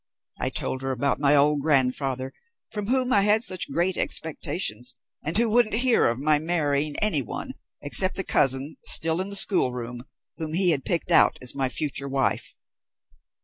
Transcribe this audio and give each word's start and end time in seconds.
I 0.39 0.49
told 0.49 0.81
her 0.81 0.89
about 0.89 1.19
my 1.19 1.35
old 1.35 1.61
grandfather, 1.61 2.33
from 2.71 2.87
whom 2.87 3.13
I 3.13 3.21
had 3.21 3.43
such 3.43 3.69
great 3.69 3.97
expectations, 3.97 4.95
and 5.23 5.37
who 5.37 5.47
wouldn't 5.47 5.75
hear 5.75 6.07
of 6.07 6.17
my 6.17 6.39
marrying 6.39 6.95
anyone 7.03 7.53
except 7.83 8.15
the 8.15 8.23
cousin, 8.23 8.77
still 8.83 9.21
in 9.21 9.29
the 9.29 9.35
schoolroom, 9.35 10.05
whom 10.37 10.53
he 10.53 10.71
had 10.71 10.85
picked 10.85 11.11
out 11.11 11.37
as 11.43 11.53
my 11.53 11.69
future 11.69 12.09
wife. 12.09 12.55